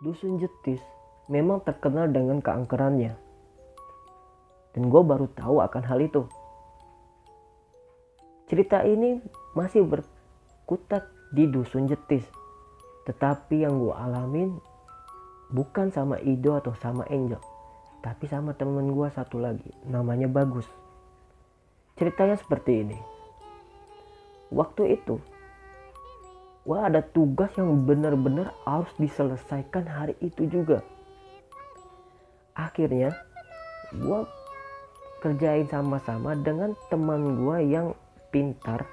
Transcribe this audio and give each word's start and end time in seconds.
Dusun 0.00 0.40
Jetis 0.40 0.80
memang 1.28 1.60
terkenal 1.60 2.08
dengan 2.08 2.40
keangkerannya. 2.40 3.20
Dan 4.72 4.88
gue 4.88 5.02
baru 5.04 5.28
tahu 5.36 5.60
akan 5.60 5.82
hal 5.84 6.00
itu. 6.00 6.24
Cerita 8.48 8.80
ini 8.80 9.20
masih 9.52 9.84
berkutat 9.84 11.04
di 11.36 11.44
Dusun 11.52 11.84
Jetis. 11.84 12.24
Tetapi 13.04 13.60
yang 13.60 13.76
gue 13.76 13.92
alamin 13.92 14.56
bukan 15.52 15.92
sama 15.92 16.16
Ido 16.24 16.56
atau 16.56 16.72
sama 16.80 17.04
Angel. 17.12 17.36
Tapi 18.00 18.24
sama 18.24 18.56
temen 18.56 18.96
gue 18.96 19.08
satu 19.12 19.36
lagi. 19.36 19.68
Namanya 19.84 20.32
Bagus. 20.32 20.64
Ceritanya 22.00 22.40
seperti 22.40 22.88
ini. 22.88 22.96
Waktu 24.48 24.96
itu 24.96 25.20
wah 26.70 26.86
ada 26.86 27.02
tugas 27.02 27.50
yang 27.58 27.82
benar-benar 27.82 28.54
harus 28.62 28.94
diselesaikan 28.94 29.90
hari 29.90 30.14
itu 30.22 30.46
juga. 30.46 30.86
Akhirnya 32.54 33.10
gue 33.90 34.22
kerjain 35.18 35.66
sama-sama 35.66 36.38
dengan 36.38 36.78
teman 36.86 37.42
gue 37.42 37.58
yang 37.66 37.90
pintar. 38.30 38.86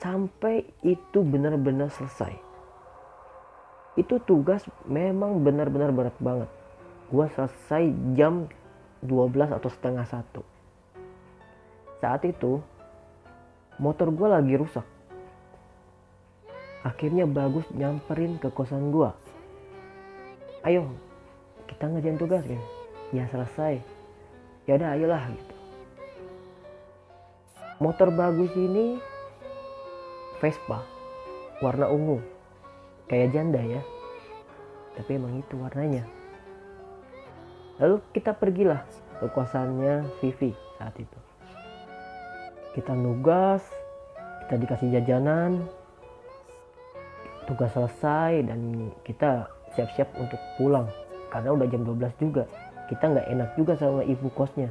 Sampai 0.00 0.64
itu 0.80 1.20
benar-benar 1.20 1.92
selesai. 1.92 2.32
Itu 4.00 4.16
tugas 4.24 4.64
memang 4.88 5.44
benar-benar 5.44 5.92
berat 5.92 6.16
banget. 6.24 6.48
Gue 7.12 7.28
selesai 7.36 7.92
jam 8.16 8.48
12 9.04 9.60
atau 9.60 9.68
setengah 9.68 10.08
satu. 10.08 10.40
Saat 12.00 12.24
itu 12.24 12.64
motor 13.76 14.08
gue 14.08 14.28
lagi 14.32 14.56
rusak 14.56 14.86
akhirnya 16.86 17.24
bagus 17.26 17.66
nyamperin 17.74 18.38
ke 18.38 18.50
kosan 18.54 18.90
gua. 18.94 19.14
Ayo 20.66 20.90
kita 21.70 21.88
ngerjain 21.88 22.18
tugas 22.18 22.44
ya. 22.44 22.60
Ya 23.14 23.24
selesai. 23.30 23.80
Ya 24.68 24.76
udah 24.76 24.94
ayolah 24.94 25.22
gitu. 25.32 25.54
Motor 27.78 28.10
bagus 28.10 28.52
ini 28.58 28.98
Vespa 30.42 30.82
warna 31.64 31.88
ungu. 31.88 32.18
Kayak 33.08 33.32
janda 33.32 33.62
ya. 33.62 33.82
Tapi 34.98 35.16
emang 35.16 35.38
itu 35.38 35.54
warnanya. 35.56 36.04
Lalu 37.78 38.02
kita 38.10 38.34
pergilah 38.34 38.82
ke 39.22 39.26
kosannya 39.30 40.02
Vivi 40.18 40.52
saat 40.76 40.94
itu. 40.98 41.18
Kita 42.74 42.92
nugas 42.94 43.62
kita 44.48 44.64
dikasih 44.64 44.88
jajanan 44.96 45.60
tugas 47.48 47.72
selesai 47.72 48.44
dan 48.44 48.92
kita 49.08 49.48
siap-siap 49.72 50.12
untuk 50.20 50.36
pulang. 50.60 50.84
Karena 51.32 51.56
udah 51.56 51.66
jam 51.72 51.82
12 51.88 52.12
juga 52.20 52.44
kita 52.92 53.04
nggak 53.08 53.28
enak 53.32 53.48
juga 53.56 53.72
sama 53.80 54.04
ibu 54.04 54.28
kosnya. 54.36 54.68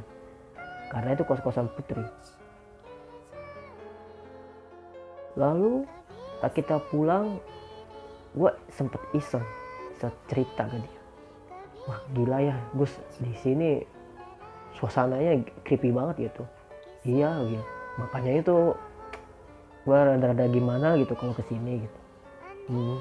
Karena 0.94 1.18
itu 1.18 1.26
kos-kosan 1.26 1.66
putri. 1.74 2.06
Lalu 5.34 5.82
kita 6.54 6.78
pulang 6.94 7.42
gue 8.38 8.50
sempet 8.70 9.02
iseng 9.18 9.42
cerita 10.30 10.70
ke 10.70 10.78
dia. 10.78 11.02
Wah 11.90 12.00
gila 12.14 12.38
ya 12.38 12.56
Gus 12.78 12.94
di 13.18 13.34
sini 13.42 13.82
suasananya 14.78 15.42
creepy 15.66 15.90
banget 15.90 16.30
gitu 16.30 16.44
iya 17.06 17.38
gitu. 17.42 17.64
Makanya 17.98 18.32
itu 18.38 18.56
gue 19.82 19.98
rada-rada 19.98 20.46
gimana 20.52 20.94
gitu 21.00 21.16
kalau 21.18 21.34
ke 21.34 21.42
sini 21.48 21.82
gitu 21.82 21.98
Hmm. 22.68 23.00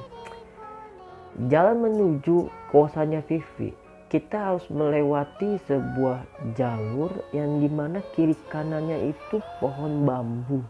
Jalan 1.52 1.84
menuju 1.84 2.48
kosannya 2.72 3.20
Vivi, 3.28 3.76
kita 4.08 4.39
harus 4.39 4.64
melewati 4.72 5.60
sebuah 5.67 6.23
jalur 6.55 7.11
yang 7.36 7.60
di 7.60 7.67
mana 7.67 8.00
kiri 8.16 8.32
kanannya 8.48 9.11
itu 9.11 9.44
pohon 9.60 10.08
bambu. 10.08 10.64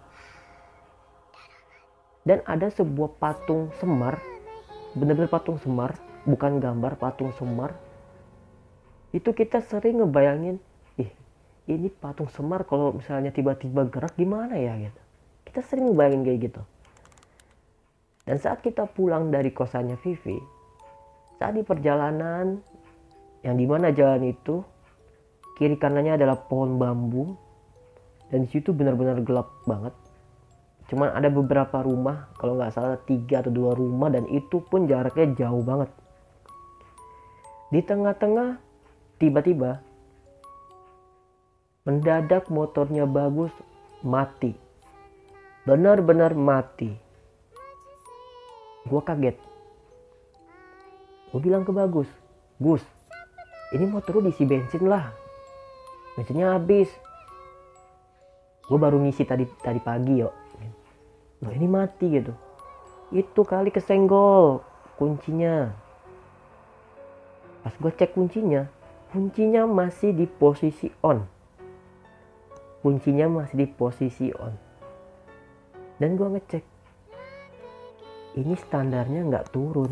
Dan 2.26 2.42
ada 2.50 2.74
sebuah 2.74 3.22
patung 3.22 3.70
semar, 3.78 4.18
benar-benar 4.98 5.30
patung 5.30 5.62
semar, 5.62 5.96
bukan 6.26 6.58
gambar 6.58 6.98
patung 6.98 7.30
semar. 7.38 7.78
Itu 9.14 9.32
kita 9.32 9.62
sering 9.62 10.02
ngebayangin, 10.02 10.58
ih 10.98 11.14
ini 11.70 11.88
patung 11.94 12.34
semar 12.34 12.66
kalau 12.66 12.98
misalnya 12.98 13.30
tiba-tiba 13.30 13.86
gerak 13.88 14.18
gimana 14.18 14.58
ya 14.58 14.74
gitu. 14.76 15.02
Kita 15.46 15.62
sering 15.64 15.94
ngebayangin 15.94 16.26
kayak 16.26 16.40
gitu. 16.52 16.62
Dan 18.28 18.44
saat 18.44 18.60
kita 18.60 18.92
pulang 18.92 19.32
dari 19.32 19.56
kosannya 19.56 19.96
Vivi, 20.04 20.36
saat 21.40 21.56
di 21.56 21.64
perjalanan 21.64 22.60
yang 23.40 23.56
di 23.56 23.64
mana 23.64 23.96
jalan 23.96 24.28
itu 24.28 24.60
kiri 25.56 25.80
kanannya 25.80 26.20
adalah 26.20 26.36
pohon 26.36 26.76
bambu 26.76 27.40
dan 28.28 28.44
di 28.44 28.52
situ 28.52 28.76
benar-benar 28.76 29.24
gelap 29.24 29.48
banget. 29.64 29.96
Cuman 30.92 31.16
ada 31.16 31.32
beberapa 31.32 31.80
rumah, 31.80 32.28
kalau 32.36 32.60
nggak 32.60 32.76
salah 32.76 33.00
tiga 33.08 33.40
atau 33.40 33.52
dua 33.52 33.72
rumah 33.72 34.12
dan 34.12 34.28
itu 34.28 34.60
pun 34.60 34.92
jaraknya 34.92 35.48
jauh 35.48 35.64
banget. 35.64 35.88
Di 37.72 37.80
tengah-tengah 37.80 38.60
tiba-tiba 39.24 39.80
mendadak 41.88 42.52
motornya 42.52 43.08
bagus 43.08 43.56
mati. 44.04 44.52
Benar-benar 45.64 46.36
mati 46.36 47.07
gue 48.88 49.02
kaget. 49.04 49.38
Gue 51.36 51.40
bilang 51.44 51.68
ke 51.68 51.76
bagus 51.76 52.08
Gus 52.58 52.82
ini 53.76 53.84
motor 53.84 54.18
lu 54.18 54.32
diisi 54.32 54.48
bensin 54.48 54.88
lah. 54.88 55.12
Bensinnya 56.16 56.56
habis. 56.56 56.88
Gue 58.64 58.80
baru 58.80 59.04
ngisi 59.04 59.28
tadi 59.28 59.44
tadi 59.60 59.80
pagi 59.84 60.24
yuk 60.24 60.48
loh 61.38 61.54
ini 61.54 61.68
mati 61.70 62.10
gitu. 62.10 62.34
Itu 63.14 63.46
kali 63.46 63.70
kesenggol 63.70 64.66
kuncinya. 64.98 65.70
Pas 67.62 67.74
gue 67.78 67.92
cek 67.94 68.18
kuncinya 68.18 68.66
kuncinya 69.12 69.64
masih 69.64 70.12
di 70.12 70.26
posisi 70.28 70.92
on. 71.04 71.24
Kuncinya 72.84 73.28
masih 73.32 73.56
di 73.64 73.68
posisi 73.68 74.28
on. 74.36 74.54
Dan 75.98 76.14
gue 76.20 76.28
ngecek 76.38 76.64
ini 78.38 78.54
standarnya 78.54 79.26
nggak 79.26 79.50
turun. 79.50 79.90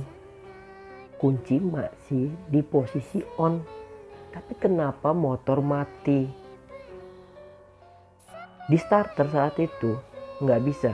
Kunci 1.18 1.58
masih 1.58 2.30
di 2.46 2.62
posisi 2.62 3.26
on. 3.42 3.58
Tapi 4.30 4.54
kenapa 4.62 5.10
motor 5.18 5.66
mati? 5.66 6.30
Di 8.70 8.78
starter 8.78 9.26
saat 9.34 9.58
itu 9.58 9.98
nggak 10.46 10.62
bisa. 10.62 10.94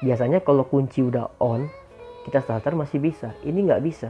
Biasanya 0.00 0.40
kalau 0.40 0.64
kunci 0.64 1.04
udah 1.04 1.28
on 1.44 1.68
kita 2.24 2.40
starter 2.40 2.72
masih 2.72 3.04
bisa. 3.04 3.36
Ini 3.44 3.68
nggak 3.68 3.84
bisa. 3.84 4.08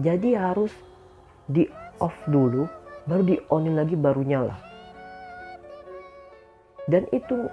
Jadi 0.00 0.32
harus 0.32 0.72
di 1.44 1.68
off 2.00 2.16
dulu 2.24 2.64
baru 3.04 3.22
di 3.26 3.36
onin 3.52 3.76
lagi 3.76 3.98
baru 3.98 4.24
nyala. 4.24 4.56
Dan 6.88 7.04
itu 7.12 7.50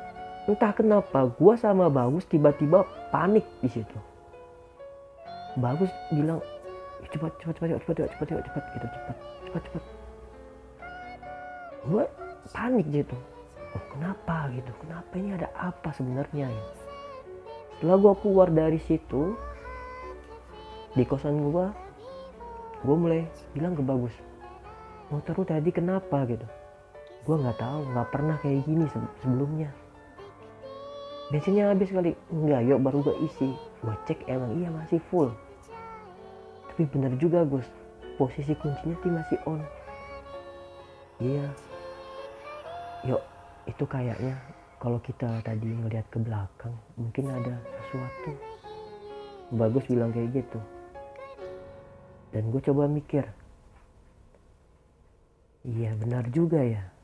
entah 0.48 0.72
kenapa 0.72 1.28
gue 1.28 1.54
sama 1.60 1.92
Bagus 1.92 2.24
tiba-tiba 2.26 2.88
panik 3.10 3.46
di 3.64 3.70
situ. 3.72 3.98
Bagus 5.58 5.90
bilang 6.14 6.44
cepat 7.10 7.34
cepat 7.42 7.54
cepat 7.58 7.68
cepat 7.82 7.82
cepat 7.82 7.96
cepat 7.96 8.28
cepat 8.28 8.44
cepat 8.46 8.64
gitu 8.74 8.88
cepat 8.88 9.16
cepat 9.48 9.62
cepat. 9.66 9.84
Gue 11.88 12.04
panik 12.52 12.86
gitu. 12.92 13.18
Oh 13.76 13.84
kenapa 13.96 14.52
gitu? 14.54 14.72
Kenapa 14.84 15.12
ini 15.16 15.30
ada 15.36 15.48
apa 15.56 15.90
sebenarnya 15.96 16.48
ya? 16.52 16.66
Setelah 17.78 17.98
gue 18.02 18.14
keluar 18.26 18.48
dari 18.50 18.80
situ 18.82 19.38
di 20.98 21.04
kosan 21.06 21.38
gue 21.52 21.66
gue 22.82 22.96
mulai 22.96 23.22
bilang 23.54 23.78
ke 23.78 23.86
Bagus 23.86 24.14
motor 25.08 25.40
lu 25.40 25.46
tadi 25.48 25.70
kenapa? 25.72 26.28
gitu. 26.28 26.44
Gue 27.24 27.36
nggak 27.40 27.60
tahu 27.60 27.80
nggak 27.92 28.10
pernah 28.12 28.36
kayak 28.44 28.64
gini 28.68 28.86
sebelumnya 29.24 29.72
bensinnya 31.30 31.72
habis 31.72 31.92
kali. 31.92 32.12
Enggak 32.32 32.62
yuk 32.68 32.80
baru 32.84 32.98
gue 33.04 33.16
isi. 33.28 33.50
Gue 33.84 33.96
cek 34.08 34.26
emang 34.28 34.56
iya 34.60 34.70
masih 34.72 35.00
full. 35.12 35.32
Tapi 36.72 36.84
bener 36.90 37.14
juga 37.20 37.44
Gus. 37.48 37.68
Posisi 38.18 38.58
kuncinya 38.58 38.96
sih 39.04 39.12
masih 39.14 39.38
on. 39.46 39.62
Iya. 41.22 41.46
Yuk 43.06 43.22
itu 43.68 43.84
kayaknya 43.84 44.36
kalau 44.80 44.98
kita 45.02 45.42
tadi 45.44 45.68
ngelihat 45.68 46.08
ke 46.10 46.18
belakang 46.22 46.74
mungkin 46.96 47.30
ada 47.30 47.56
sesuatu. 47.86 48.32
Bagus 49.54 49.84
bilang 49.88 50.12
kayak 50.12 50.44
gitu. 50.44 50.60
Dan 52.36 52.52
gue 52.52 52.62
coba 52.64 52.88
mikir. 52.88 53.24
Iya 55.68 55.92
benar 56.00 56.24
juga 56.32 56.64
ya 56.64 56.97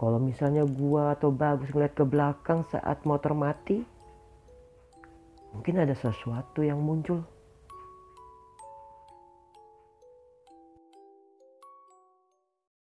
kalau 0.00 0.16
misalnya 0.16 0.64
gua 0.64 1.12
atau 1.12 1.28
bagus 1.28 1.68
ngeliat 1.76 1.92
ke 1.92 2.08
belakang 2.08 2.64
saat 2.72 3.04
motor 3.04 3.36
mati, 3.36 3.84
mungkin 5.52 5.84
ada 5.84 5.92
sesuatu 5.92 6.64
yang 6.64 6.80
muncul 6.80 7.20